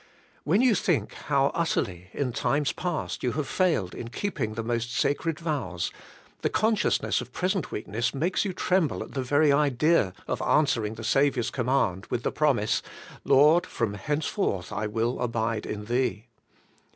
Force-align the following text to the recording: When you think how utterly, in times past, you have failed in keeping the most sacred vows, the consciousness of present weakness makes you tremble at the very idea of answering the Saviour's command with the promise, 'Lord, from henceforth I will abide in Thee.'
When 0.45 0.61
you 0.63 0.73
think 0.73 1.13
how 1.13 1.51
utterly, 1.53 2.09
in 2.11 2.31
times 2.33 2.73
past, 2.73 3.21
you 3.21 3.33
have 3.33 3.47
failed 3.47 3.93
in 3.93 4.07
keeping 4.07 4.55
the 4.55 4.63
most 4.63 4.91
sacred 4.91 5.37
vows, 5.39 5.91
the 6.41 6.49
consciousness 6.49 7.21
of 7.21 7.31
present 7.31 7.71
weakness 7.71 8.11
makes 8.11 8.43
you 8.43 8.51
tremble 8.51 9.03
at 9.03 9.11
the 9.11 9.21
very 9.21 9.51
idea 9.51 10.15
of 10.27 10.41
answering 10.41 10.95
the 10.95 11.03
Saviour's 11.03 11.51
command 11.51 12.07
with 12.07 12.23
the 12.23 12.31
promise, 12.31 12.81
'Lord, 13.23 13.67
from 13.67 13.93
henceforth 13.93 14.73
I 14.73 14.87
will 14.87 15.19
abide 15.19 15.67
in 15.67 15.85
Thee.' 15.85 16.25